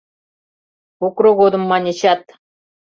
Покро 0.99 1.31
годым 1.39 1.63
маньычат 1.69 2.21